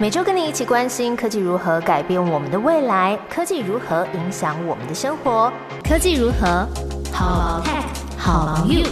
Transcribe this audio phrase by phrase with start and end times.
[0.00, 5.52] 每周跟你一起关心科技如何改变我们的未来，科技如何影响我们的生活，
[5.82, 6.64] 科技如何
[7.12, 7.82] 好 tech
[8.16, 8.84] 好 you。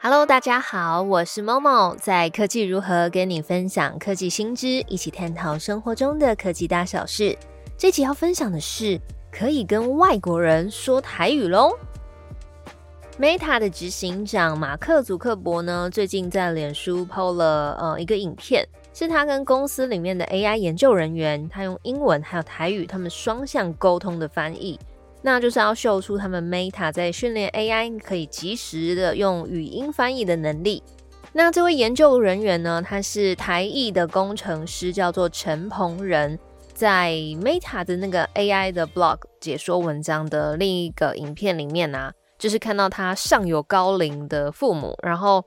[0.00, 7.36] Hello，大家好，我是 Momo，在科技如何跟你分享科技新知，一起探讨生活中的科技大小事。
[7.76, 9.00] 这期要分享的是。
[9.36, 11.72] 可以跟外国人说台语喽。
[13.18, 24.78] Meta 的执行长马克·祖克伯呢，最近在脸书 PO 了呃一个影片，是他跟公司里面的 AI 研究人员，他用英文还有台语，他们双向沟通的翻译，
[25.20, 30.80] 那就是要秀出他们 Meta 在训练 AI 可以及时的用语音翻译的能力。
[31.32, 36.38] 那这位研究人员呢，他是台艺的工程师，叫做陈鹏仁。
[36.74, 45.44] 在 Meta 的那个 AI 的 blog 解说文章的另一个影片里面呢，就是看到他上有高龄的父母，然后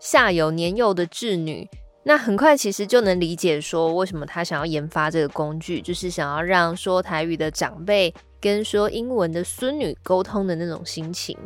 [0.00, 1.68] 下有年幼的稚女，
[2.02, 11.36] 那很快其实就能理解说为什么他想要研发这个工具，就是想要让说台语的长辈跟说英文的孙女沟通的那种心情。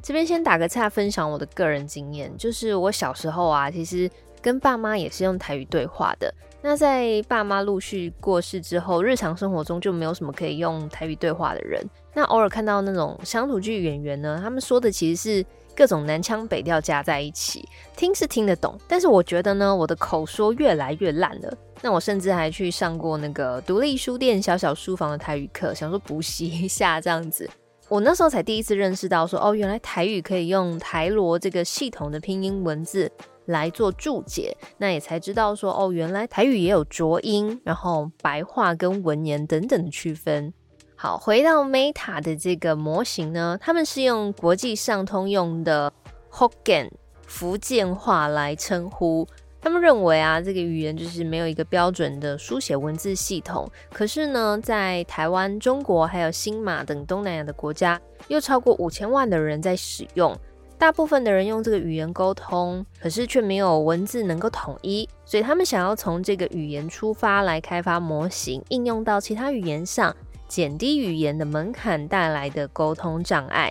[0.00, 4.08] 这边先打个岔，分享我的个人经验，就是我小时候啊，其实
[4.40, 6.32] 跟爸妈也是用台语对话的。
[6.62, 11.82] 那在爸妈陆续过世之后，日常生活中就没有什么可以用台语对话的人。
[12.12, 21.50] 那偶尔看到那种乡土剧演员呢，他们说的其实是各种南腔北调加在一起，听是听得懂，但是我觉得呢，我的口说越来越烂了。
[21.80, 27.48] 那我甚至还去上过那个独立书店小小书房的台语课，想说补习一下这样子。
[27.88, 33.10] 我那时候才第一次认识到说，哦，原来台语可以用台罗这个系统的拼音文字。
[33.46, 40.52] 来做注解，那也才知道说哦，原来台语也有浊音，然后白话跟文言等等的区分。
[40.94, 45.92] 好，回到 Meta 的这个模型呢，他们是用国际上通用的
[46.30, 46.90] Hokkien
[47.26, 49.26] 福建话来称呼。
[49.62, 53.70] 他们认为啊，这个语言就是没有一个标准的书写文字系统。
[53.92, 60.34] 可是呢，在台湾、中国还有新马等东南亚的国家，又超过五千万的人在使用。
[60.80, 70.16] 大部分的人用这个语言沟通，可是却没有文字能够统一，所以他们想要从这个语言出发来开发模型，应用到其他语言上，
[70.48, 73.70] 减低语言的门槛带来的沟通障碍。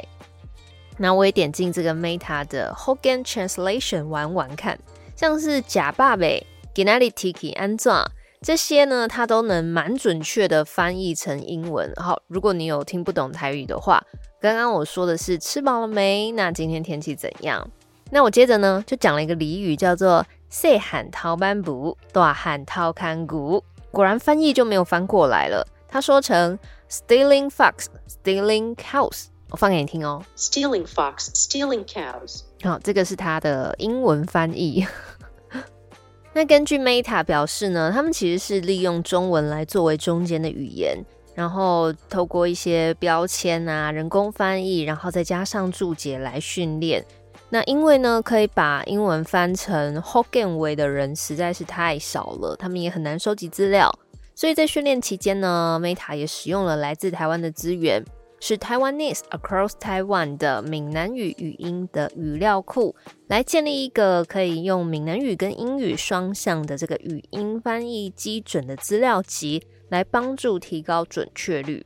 [0.98, 4.78] 那我也点进这个 Meta 的 Hogan Translation 玩玩看，
[5.16, 8.06] 像是假爸呗、g e n a l i Tiki、安装
[8.41, 11.91] 这些呢，它都能蛮准确的翻译成英文。
[11.97, 14.03] 好，如果你有听不懂台语的话。
[14.41, 16.31] 刚刚我说的是吃饱了没？
[16.31, 17.69] 那今天天气怎样？
[18.09, 23.61] 那我接着呢就讲了一个俚语，叫做“细喊掏斑布，大喊掏看骨”。
[23.91, 25.67] 果然翻译就没有翻过来了。
[25.89, 26.57] 他说成
[26.89, 29.25] “stealing fox, stealing cows”。
[29.51, 32.44] 我放给你听哦，“stealing fox, stealing cows”。
[32.63, 34.88] 好，这个是它的英文翻译。
[36.39, 40.97] 那根据 Meta 表示呢，他们其实是利用中文来作为中间的语言。
[41.35, 47.05] 然后透过一些标签啊、人工翻译，然后再加上注解来训练。
[47.50, 53.94] 那因为呢，可以把英文翻成 Hokkien 为的人实在是太少了，他们也很难收集资料。
[54.33, 58.01] 所以在训练期间呢，Meta 也使用了来自台湾的资源，
[58.39, 62.95] 是 Taiwanese Across Taiwan 的闽南语语音的语料库，
[63.27, 69.63] 来建立一个可以用闽南语跟英语双向的这个语音翻译基准的资料集。
[69.89, 71.83] 来帮助提高准确率。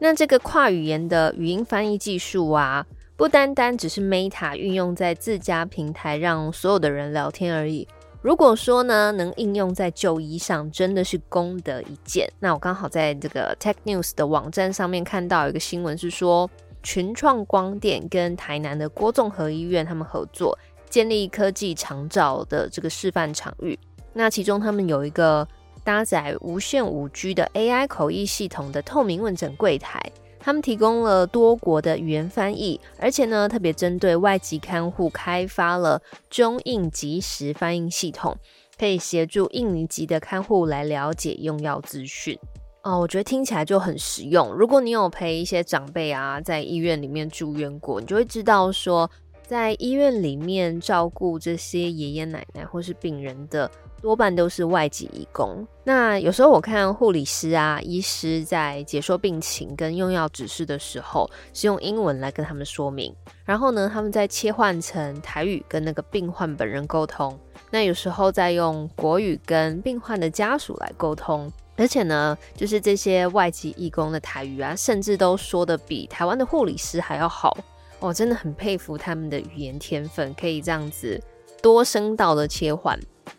[0.00, 2.84] 那这个跨语言的语音翻译技术啊，
[3.16, 7.86] 不单单只是 Meta 运用在自家平台让所有的人聊天而已。
[8.22, 12.26] 如果说呢，能应用在就医上，真的是功德一件。
[12.38, 16.48] 那我刚好在这个 Tech News 的网站上面看到一个新闻，是说
[16.82, 20.56] 群创光电跟台南的郭综合医院他们合作，
[20.88, 23.78] 建立科技长照的这个示范场域。
[24.12, 25.46] 那其中他们有一个。
[25.84, 30.00] 搭载无线五 G 的 AI 口译系统的透明问诊柜台，
[30.44, 38.36] 他们提供了多国的语言翻译，而且呢，特别针对外籍看护开发了中印即时翻译系统，
[38.76, 42.36] 可以协助印尼籍的看护来了解用药资讯。
[42.82, 44.52] 哦，我觉得听起来就很实用。
[44.52, 49.08] 如果你有陪一些长辈啊，在医院里面住院过，你就会知道说，
[49.46, 53.70] 在医院里面照顾这些爷爷奶奶或是病人的。
[54.00, 55.64] 多半都是外籍义工。
[55.84, 63.14] 那有时候我看护理师啊、医师在解说病情跟用药指示的时候，是用英文来跟他们说明。
[63.44, 67.38] 然后呢，他们再切换成台语跟那个病患本人沟通。
[67.70, 71.48] 那有时候再用国语跟病患的家属来沟通。
[71.76, 77.56] 而且呢，就是这些外籍义工的台语啊，甚至都说的比台湾的护理师还要好。
[78.02, 81.22] 我真的很佩服他们的语言天分，可以这样子
[81.62, 82.98] 多声道的切换。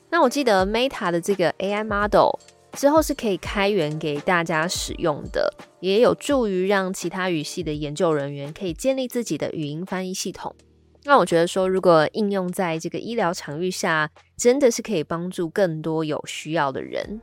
[0.10, 2.39] 那我记得 Meta 的这个 AI model
[2.71, 10.56] 之后是可以开源给大家使用的，也有助于让其他语系的研究人员可以建立自己的语音翻译系统。
[11.04, 17.21] 那我觉得说，如果应用在这个医疗场域下，真的是可以帮助更多有需要的人。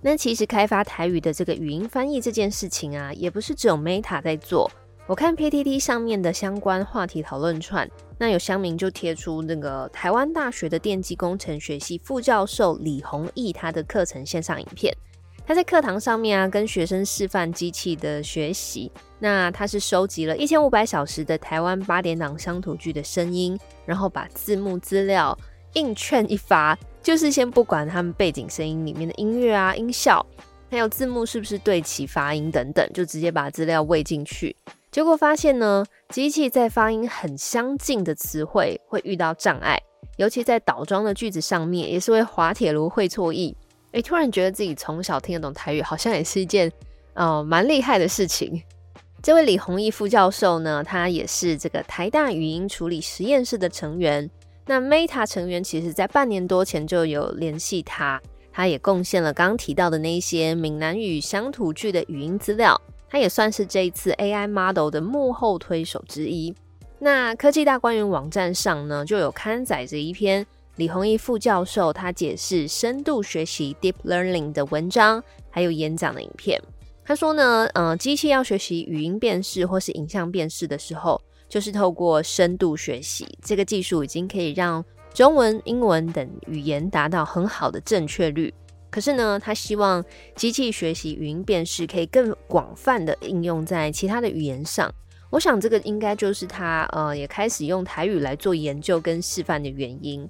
[0.00, 4.70] 那其实开发台语的这个语音翻译这件事情啊，也不是只有 Meta 在做。
[5.06, 7.86] 我看 PTT 上面的相关话题讨论串，
[8.16, 14.96] 那有乡民就贴出那个台湾大学的电机工程学系副教授李宏毅他的课程线上影片。
[15.46, 18.90] 他在课堂上面啊，跟学生示范机器的学习。
[19.18, 25.38] 那他是收集了一千五百小时的台湾八点档乡土剧的声音，然后把字幕资料
[25.74, 30.24] 硬劝一发，就是先不管他们背景声音里面的音乐啊、音效，
[30.70, 34.56] 还有字幕是不是对齐发音等等，就直接把资料喂进去。
[34.94, 39.76] 结果发现呢，机器在发音很相近的词汇会遇到障碍，
[40.18, 43.56] 尤其在倒装的句子上面，也是会滑铁卢会错意。
[43.90, 46.70] 诶，突然觉得自己从小听得懂台语，好像也是一件
[47.14, 48.62] 呃蛮厉害的事情。
[49.20, 54.30] 这位李弘毅副教授呢，他也是这个台大语音处理实验室的成员。
[54.64, 62.80] 那 Meta 成员其实在半年多前就有联系他，他也贡献了刚提到的那些闽南语乡土剧的语音资料。
[63.14, 66.52] 他也算是这一次 AI model 的幕后推手之一。
[66.98, 70.44] 那科技大观园网站上呢，就有刊载着一篇
[70.74, 76.60] 李宏毅副教授他解释深度学习 Deep Learning 的文章，还有演讲的影片。
[77.04, 88.52] 他说呢，呃，机器要学习语音辨识或是影像辨识的时候，就是透过深度学习这个技术，已经可以让中文、英文等语言达到很好的正确率。
[88.94, 90.04] 可是呢，他希望
[90.36, 94.88] 机器学习语音辨识可以更广泛的应用在其他的语言上。
[95.30, 100.24] 我想这个应该就是他呃也开始用台语来做研究跟示范的原因。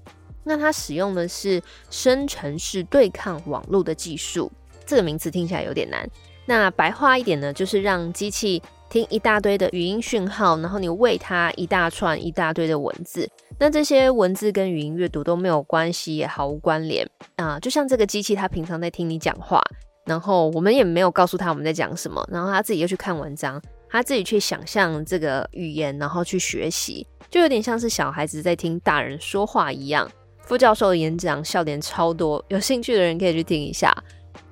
[0.45, 4.51] 那他使用的是生成式对抗网络的技术，
[4.87, 6.09] 这个名词听起来有点难。
[6.47, 8.63] 那白话一点呢，就是让机器。
[8.95, 17.05] 听一大堆的语音讯号，然后你喂它一大串一大堆的文字，那这些文字跟语音阅读都没有关系，也毫无关联
[17.35, 17.59] 啊。
[17.59, 19.61] 就像这个机器，它平常在听你讲话，
[20.07, 23.61] 然后我们也没有告诉他我们在讲什么，然后他自己又去看文章，
[23.91, 30.09] 他自己去想象这个语言，然后去学习，就有点像是小孩子在听大人说话一样。
[30.43, 33.93] 副教授的演讲笑点超多，有兴趣的人可以去听一下。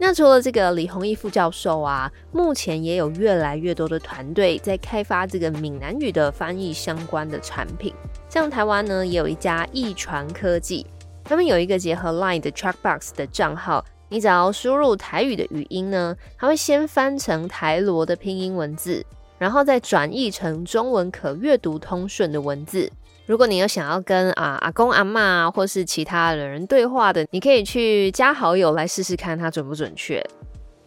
[0.05, 7.95] 那除了这个李宏毅副教授啊，目前也有越来越多的团队在开发这个闽南语的翻译相关的产品。
[8.29, 10.85] 像台湾呢，也有一家易传科技，
[11.23, 19.07] 他们有一个结合 Line 的 Trackbox 的账号，你只要输入台语的语音呢，它会先翻成台罗的拼音文字，
[19.39, 22.91] 然后再转译成中文可阅读通顺的文字。
[23.27, 30.23] 如果你有想要跟啊阿公阿妈或是其他的人对话的，你可以去加好友来试试看它准不准确。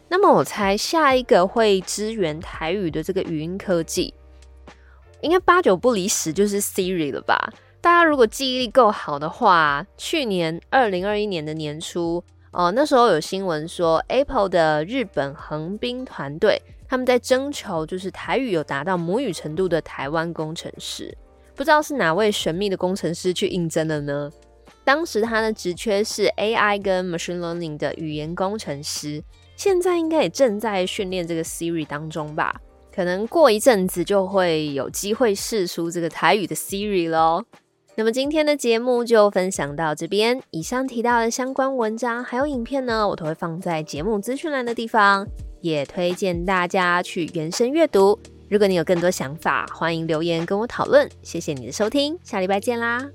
[0.10, 4.14] 那么我猜下一个会支援台语的这个语音科技，
[5.22, 7.52] 应该八九不离十就是 Siri 了吧？
[7.82, 21.16] 大家如果记忆力够好的话，去年二零二一年的年初，哦那时候有新闻说 Apple 的日本横滨团队他们在征求就是台语有达到母语程度的台湾工程师。
[21.56, 24.30] 不知道是哪位神秘的工程师去应征的呢？
[24.84, 29.24] 当时他的职缺是 AI 跟 Machine Learning 的语言工程师，
[29.56, 32.62] 现在应该也正在训练这个 Siri 当中吧？
[32.94, 37.44] 可能过一阵子就会有机会试出这个台语的 Siri 喽。
[37.96, 45.26] 那么今天的节目就分享到这边，以上提到的相关文章还有影片呢，我都会放在节目资讯栏的地方，
[45.62, 48.20] 也推荐大家去原声阅读。
[48.48, 51.10] 如果你有更多想法，欢迎留言跟我讨论。
[51.24, 53.10] 谢谢你的收听，下礼拜见啦！